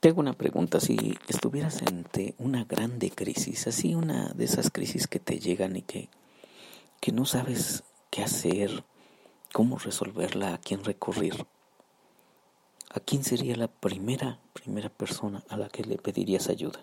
[0.00, 5.06] Te hago una pregunta, si estuvieras ante una grande crisis, así una de esas crisis
[5.06, 6.08] que te llegan y que,
[7.02, 8.82] que no sabes qué hacer,
[9.52, 11.46] cómo resolverla, a quién recurrir,
[12.88, 16.82] ¿a quién sería la primera, primera persona a la que le pedirías ayuda?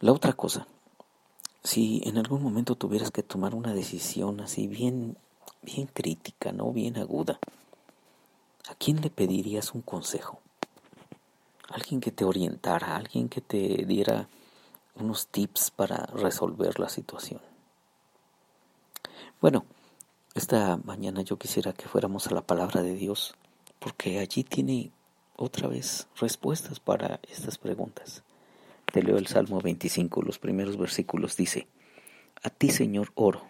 [0.00, 0.66] La otra cosa,
[1.62, 5.16] si en algún momento tuvieras que tomar una decisión así bien,
[5.62, 6.72] bien crítica, ¿no?
[6.72, 7.38] Bien aguda,
[8.68, 10.40] ¿a quién le pedirías un consejo?
[11.68, 14.28] Alguien que te orientara, alguien que te diera
[14.96, 17.40] unos tips para resolver la situación.
[19.40, 19.64] Bueno,
[20.34, 23.34] esta mañana yo quisiera que fuéramos a la palabra de Dios,
[23.78, 24.92] porque allí tiene
[25.36, 28.22] otra vez respuestas para estas preguntas.
[28.92, 31.36] Te leo el Salmo 25, los primeros versículos.
[31.36, 31.66] Dice,
[32.42, 33.42] A ti, Señor, oro.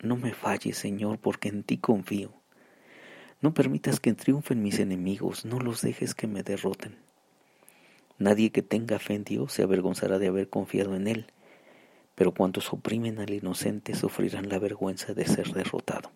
[0.00, 2.32] No me falles, Señor, porque en ti confío.
[3.42, 6.96] No permitas que triunfen mis enemigos, no los dejes que me derroten.
[8.16, 11.26] Nadie que tenga fe en Dios se avergonzará de haber confiado en Él,
[12.14, 16.12] pero cuantos oprimen al inocente sufrirán la vergüenza de ser derrotado.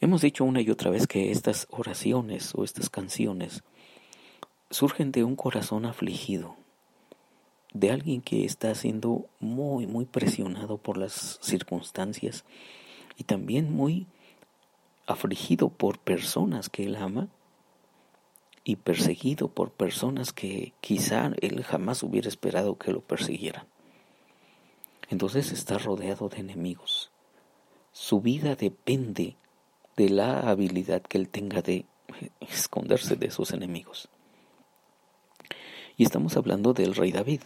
[0.00, 3.62] Hemos dicho una y otra vez que estas oraciones o estas canciones
[4.70, 6.56] surgen de un corazón afligido,
[7.74, 12.44] de alguien que está siendo muy, muy presionado por las circunstancias
[13.18, 14.06] y también muy
[15.06, 17.28] afligido por personas que él ama
[18.64, 23.66] y perseguido por personas que quizá él jamás hubiera esperado que lo persiguieran.
[25.10, 27.10] Entonces está rodeado de enemigos.
[27.92, 29.36] Su vida depende
[29.96, 31.84] de la habilidad que él tenga de
[32.40, 34.08] esconderse de sus enemigos.
[35.96, 37.42] Y estamos hablando del rey David,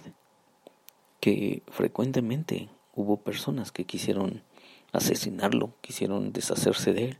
[1.20, 4.42] que frecuentemente hubo personas que quisieron
[4.92, 7.18] asesinarlo, quisieron deshacerse de él.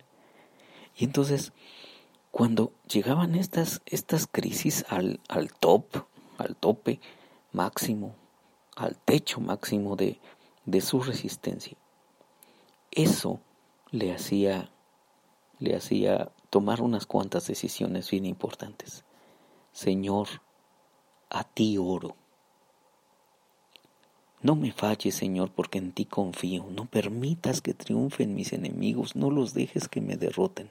[0.98, 1.52] Y entonces,
[2.32, 5.84] cuando llegaban estas, estas crisis al, al top,
[6.38, 7.00] al tope
[7.52, 8.16] máximo,
[8.74, 10.20] al techo máximo de,
[10.66, 11.78] de su resistencia,
[12.90, 13.40] eso
[13.92, 14.70] le hacía,
[15.60, 19.04] le hacía tomar unas cuantas decisiones bien importantes.
[19.72, 20.26] Señor,
[21.30, 22.16] a ti oro.
[24.40, 26.66] No me falles, Señor, porque en ti confío.
[26.70, 30.70] No permitas que triunfen mis enemigos, no los dejes que me derroten.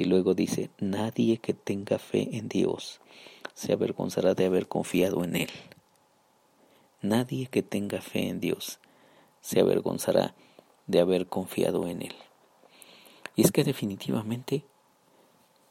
[0.00, 3.02] Y luego dice, nadie que tenga fe en Dios
[3.52, 5.50] se avergonzará de haber confiado en Él.
[7.02, 8.78] Nadie que tenga fe en Dios
[9.42, 10.34] se avergonzará
[10.86, 12.14] de haber confiado en Él.
[13.36, 14.64] Y es que definitivamente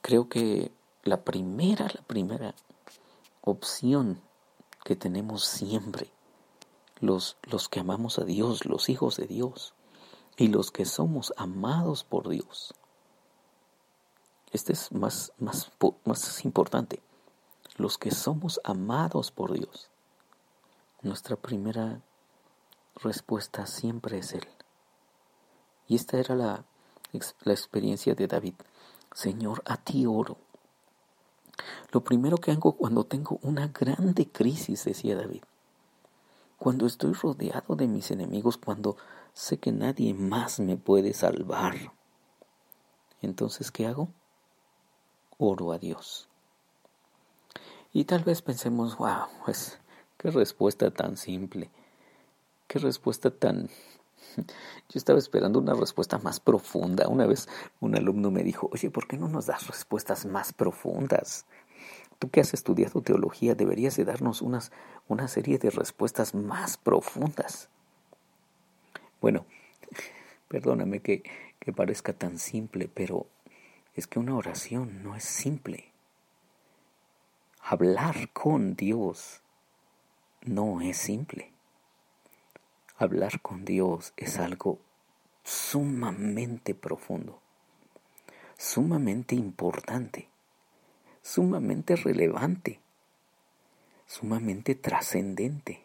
[0.02, 0.72] creo que
[1.04, 2.54] la primera, la primera
[3.42, 4.22] opción
[4.86, 6.12] que tenemos siempre,
[7.00, 9.74] los, los que amamos a Dios, los hijos de Dios,
[10.38, 12.76] y los que somos amados por Dios.
[14.52, 15.72] Este es más, más,
[16.06, 17.02] más importante.
[17.78, 19.90] Los que somos amados por Dios.
[21.02, 22.02] Nuestra primera
[22.96, 24.48] respuesta siempre es Él.
[25.88, 26.66] Y esta era la,
[27.44, 28.56] la experiencia de David.
[29.14, 30.38] Señor, a ti oro
[31.92, 35.44] lo primero que hago cuando tengo una grande crisis, decía David,
[36.58, 38.98] cuando estoy rodeado de mis enemigos, cuando
[39.34, 41.94] sé que nadie más me puede salvar,
[43.22, 44.10] entonces, ¿qué hago?
[45.42, 46.28] Oro a Dios.
[47.94, 49.80] Y tal vez pensemos, wow, pues,
[50.18, 51.72] qué respuesta tan simple,
[52.68, 53.70] qué respuesta tan...
[54.38, 57.08] Yo estaba esperando una respuesta más profunda.
[57.08, 57.48] Una vez
[57.80, 61.46] un alumno me dijo, oye, ¿por qué no nos das respuestas más profundas?
[62.20, 64.74] Tú que has estudiado teología deberías de darnos unas,
[65.08, 67.70] una serie de respuestas más profundas.
[69.22, 69.46] Bueno,
[70.50, 71.24] perdóname que,
[71.60, 73.28] que parezca tan simple, pero
[74.00, 75.92] es que una oración no es simple.
[77.62, 79.42] Hablar con Dios
[80.42, 81.52] no es simple.
[82.98, 84.80] Hablar con Dios es algo
[85.44, 87.40] sumamente profundo,
[88.58, 90.30] sumamente importante
[91.22, 92.80] sumamente relevante,
[94.08, 95.82] sumamente trascendente.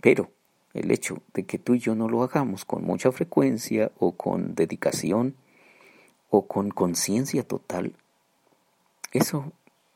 [0.00, 0.30] Pero
[0.72, 4.54] el hecho de que tú y yo no lo hagamos con mucha frecuencia o con
[4.54, 5.34] dedicación
[6.30, 7.94] o con conciencia total,
[9.12, 9.52] eso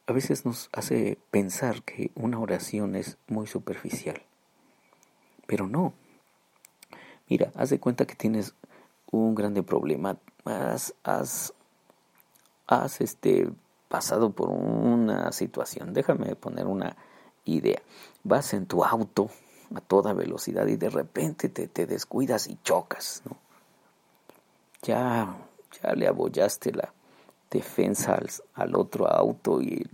[0.07, 4.23] a veces nos hace pensar que una oración es muy superficial.
[5.47, 5.93] Pero no.
[7.29, 8.55] Mira, haz de cuenta que tienes
[9.11, 10.19] un grande problema.
[10.45, 11.55] Has, has,
[12.67, 13.51] has este,
[13.89, 15.93] pasado por una situación.
[15.93, 16.97] Déjame poner una
[17.45, 17.83] idea.
[18.25, 19.31] Vas en tu auto
[19.75, 23.37] a toda velocidad y de repente te, te descuidas y chocas, ¿no?
[24.83, 25.37] Ya,
[25.81, 26.93] ya le abollaste la,
[27.53, 28.19] defensa
[28.55, 29.87] al, otro auto y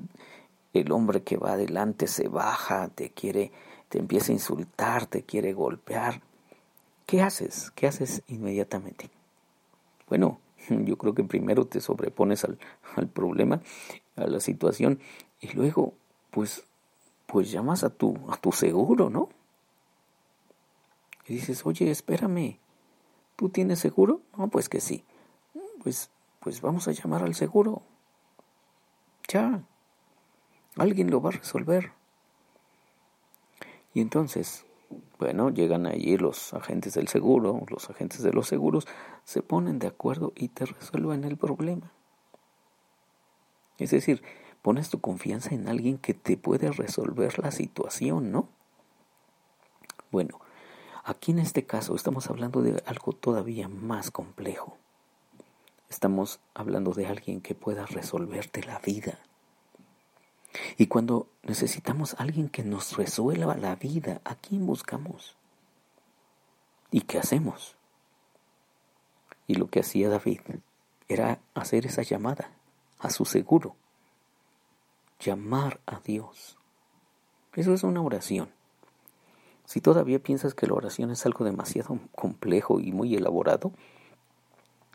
[0.73, 3.53] el, hombre que va adelante se baja, te quiere,
[3.89, 6.23] te empieza a insultar, te quiere golpear.
[7.05, 7.73] ¿Qué haces?
[7.75, 9.11] ¿Qué haces inmediatamente?
[10.09, 12.59] Bueno, yo creo que primero te sobrepones al,
[12.97, 13.61] al problema,
[14.17, 15.01] a la situación,
[15.41, 15.95] y luego,
[16.31, 16.65] pues,
[17.27, 19.29] pues llamas a tu, a tu seguro, ¿no?
[21.27, 22.59] Y dices, oye, espérame,
[23.37, 24.23] ¿tú tienes seguro?
[24.37, 25.05] No, pues que sí.
[25.83, 26.11] Pues,
[26.41, 27.83] pues vamos a llamar al seguro.
[29.29, 29.63] Ya,
[30.77, 31.93] alguien lo va a resolver.
[33.95, 34.65] Y entonces,
[35.19, 38.87] bueno, llegan allí los agentes del seguro, los agentes de los seguros,
[39.25, 41.93] se ponen de acuerdo y te resuelven el problema.
[43.79, 44.23] Es decir,
[44.63, 48.49] pones tu confianza en alguien que te puede resolver la situación, ¿no?
[50.11, 50.41] Bueno,
[51.09, 54.77] Aquí en este caso estamos hablando de algo todavía más complejo.
[55.88, 59.19] Estamos hablando de alguien que pueda resolverte la vida.
[60.76, 65.37] Y cuando necesitamos alguien que nos resuelva la vida, ¿a quién buscamos?
[66.90, 67.76] ¿Y qué hacemos?
[69.46, 70.40] Y lo que hacía David
[71.08, 72.50] era hacer esa llamada
[72.99, 73.76] a su seguro,
[75.20, 76.56] llamar a Dios.
[77.55, 78.50] Eso es una oración.
[79.64, 83.73] Si todavía piensas que la oración es algo demasiado complejo y muy elaborado,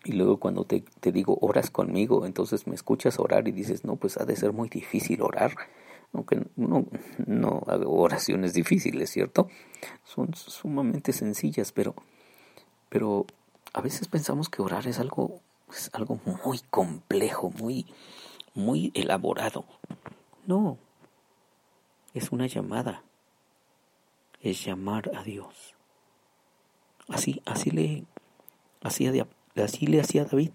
[0.03, 4.17] y luego cuando te, digo oras conmigo, entonces me escuchas orar y dices, no, pues
[4.17, 5.55] ha de ser muy difícil orar,
[6.13, 6.85] aunque no,
[7.25, 9.47] no hago oraciones difíciles, ¿cierto?
[10.03, 11.95] Son sumamente sencillas, pero,
[12.89, 13.25] pero
[13.73, 15.41] a veces pensamos que orar es algo,
[15.71, 17.87] es algo muy complejo, muy,
[18.53, 19.65] muy elaborado.
[20.45, 20.77] No,
[22.13, 23.03] es una llamada
[24.43, 25.73] es llamar a Dios.
[27.07, 28.03] Así, así le,
[28.81, 29.11] hacía,
[29.61, 30.51] así le hacía David.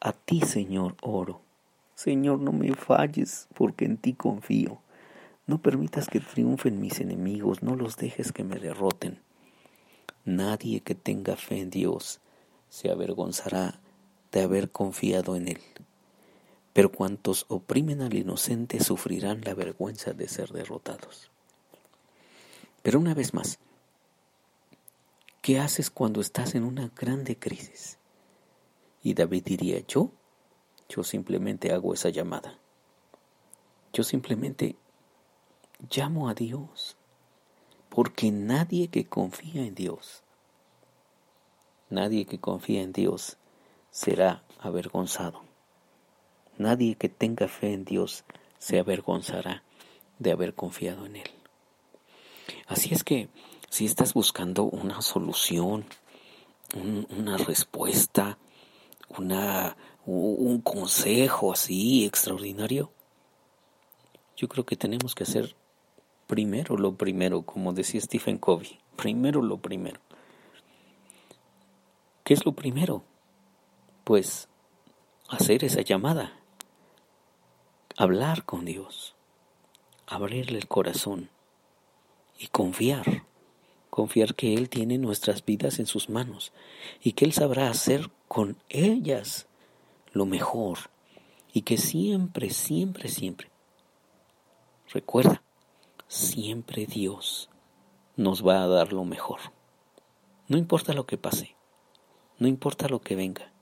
[0.00, 1.40] A ti, Señor, oro.
[1.94, 4.80] Señor, no me falles, porque en ti confío.
[5.46, 9.20] No permitas que triunfen mis enemigos, no los dejes que me derroten.
[10.24, 12.20] Nadie que tenga fe en Dios
[12.68, 13.80] se avergonzará
[14.32, 15.60] de haber confiado en Él.
[16.72, 21.30] Pero cuantos oprimen al inocente sufrirán la vergüenza de ser derrotados.
[22.82, 23.58] Pero una vez más,
[25.40, 27.98] ¿qué haces cuando estás en una grande crisis?
[29.06, 30.10] Y David diría, yo,
[30.88, 32.58] yo simplemente hago esa llamada.
[33.92, 34.74] Yo simplemente
[35.94, 36.96] llamo a Dios,
[37.88, 40.24] porque nadie que confía en Dios,
[41.88, 43.36] nadie que confía en Dios
[43.92, 45.42] será avergonzado.
[46.58, 48.24] Nadie que tenga fe en Dios
[48.58, 49.62] se avergonzará
[50.18, 51.30] de haber confiado en Él.
[52.66, 53.28] Así es que
[53.70, 55.84] si estás buscando una solución,
[56.74, 58.36] una respuesta,
[59.08, 62.92] una, un consejo así extraordinario,
[64.36, 65.56] yo creo que tenemos que hacer
[66.26, 70.00] primero lo primero, como decía Stephen Covey, primero lo primero.
[72.24, 73.04] ¿Qué es lo primero?
[74.04, 74.48] Pues
[75.28, 76.32] hacer esa llamada,
[77.96, 79.14] hablar con Dios,
[80.06, 81.30] abrirle el corazón,
[82.38, 83.24] y confiar,
[83.90, 86.52] confiar que Él tiene nuestras vidas en sus manos.
[87.02, 89.46] Y que Él sabrá hacer con ellas
[90.12, 90.78] lo mejor
[91.52, 93.50] y que siempre, siempre, siempre,
[94.92, 95.42] recuerda,
[96.08, 97.48] siempre Dios
[98.16, 99.40] nos va a dar lo mejor.
[100.48, 101.56] No importa lo que pase,
[102.38, 103.52] no importa lo que venga.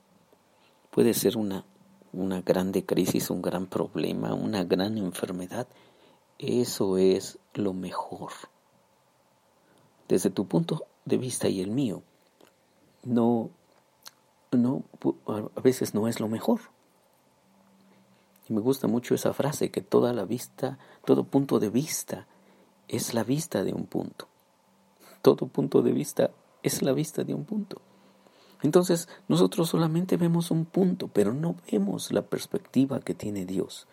[0.91, 1.65] Puede ser una,
[2.13, 5.67] una grande crisis, un gran problema, una gran enfermedad.
[6.37, 8.31] Eso es lo mejor
[10.07, 12.03] desde tu punto de vista y el mío,
[13.03, 13.49] no,
[14.57, 14.83] no,
[15.27, 16.61] a veces no es lo mejor.
[18.47, 22.27] Y me gusta mucho esa frase, que toda la vista, todo punto de vista
[22.87, 24.27] es la vista de un punto.
[25.21, 26.31] Todo punto de vista
[26.61, 27.81] es la vista de un punto.
[28.61, 33.87] Entonces nosotros solamente vemos un punto, pero no vemos la perspectiva que tiene Dios.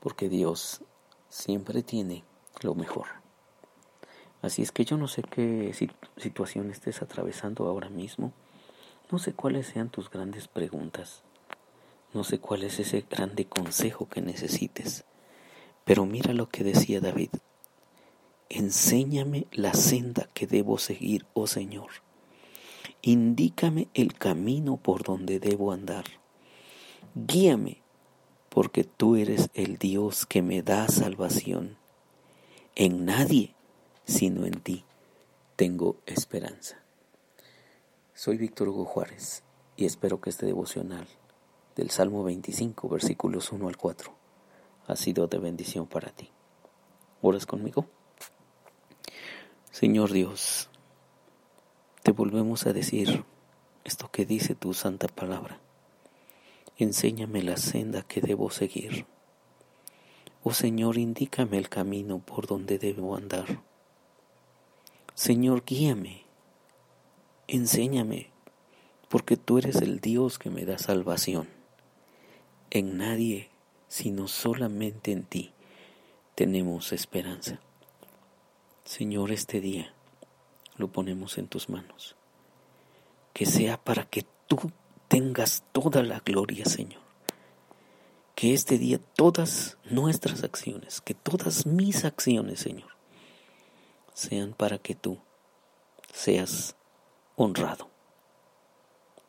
[0.00, 0.82] Porque Dios
[1.28, 2.24] siempre tiene
[2.62, 3.06] lo mejor.
[4.42, 5.74] Así es que yo no sé qué
[6.18, 8.32] situación estés atravesando ahora mismo.
[9.14, 11.22] No sé cuáles sean tus grandes preguntas.
[12.14, 15.04] No sé cuál es ese grande consejo que necesites.
[15.84, 17.28] Pero mira lo que decía David.
[18.48, 21.90] Enséñame la senda que debo seguir, oh Señor.
[23.02, 26.06] Indícame el camino por donde debo andar.
[27.14, 27.82] Guíame,
[28.48, 31.76] porque tú eres el Dios que me da salvación.
[32.74, 33.54] En nadie
[34.06, 34.84] sino en ti
[35.54, 36.83] tengo esperanza.
[38.16, 39.42] Soy Víctor Hugo Juárez
[39.76, 41.08] y espero que este devocional
[41.74, 44.14] del Salmo 25, versículos 1 al 4,
[44.86, 46.30] ha sido de bendición para ti.
[47.22, 47.86] ¿Oras conmigo?
[49.72, 50.70] Señor Dios,
[52.04, 53.24] te volvemos a decir
[53.82, 55.58] esto que dice tu santa palabra.
[56.78, 59.06] Enséñame la senda que debo seguir.
[60.44, 63.60] Oh Señor, indícame el camino por donde debo andar.
[65.16, 66.23] Señor, guíame,
[67.48, 68.30] enséñame,
[69.08, 71.48] porque tú eres el Dios que me da salvación.
[72.70, 73.50] En nadie,
[73.88, 75.52] sino solamente en ti,
[76.34, 77.60] tenemos esperanza.
[78.84, 79.94] Señor, este día
[80.76, 82.16] lo ponemos en tus manos.
[83.32, 84.72] Que sea para que tú
[85.08, 87.02] tengas toda la gloria, Señor.
[88.34, 92.90] Que este día todas nuestras acciones, que todas mis acciones, Señor,
[94.12, 95.18] sean para que tú
[96.12, 96.76] seas
[97.36, 97.88] honrado.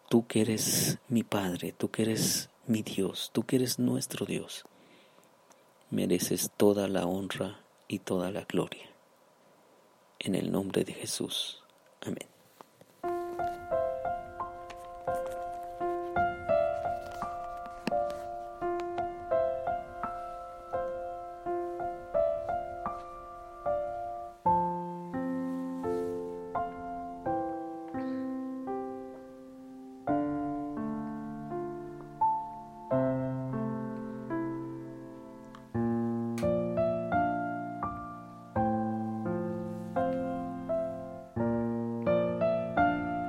[0.09, 4.65] Tú que eres mi Padre, tú que eres mi Dios, tú que eres nuestro Dios,
[5.89, 8.89] mereces toda la honra y toda la gloria.
[10.19, 11.63] En el nombre de Jesús.
[12.01, 12.27] Amén.